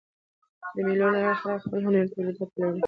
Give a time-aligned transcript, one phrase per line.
[0.73, 2.79] د مېلو له لاري خلک خپل هنري تولیدات پلوري.